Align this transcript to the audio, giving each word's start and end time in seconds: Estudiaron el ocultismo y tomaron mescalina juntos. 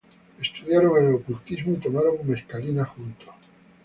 Estudiaron 0.41 0.97
el 0.97 1.13
ocultismo 1.13 1.73
y 1.73 1.79
tomaron 1.79 2.15
mescalina 2.27 2.85
juntos. 2.85 3.29